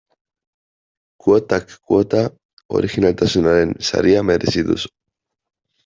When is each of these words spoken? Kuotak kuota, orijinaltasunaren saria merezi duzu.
Kuotak 1.25 1.67
kuota, 1.87 2.23
orijinaltasunaren 2.81 3.79
saria 3.91 4.27
merezi 4.33 4.69
duzu. 4.73 4.97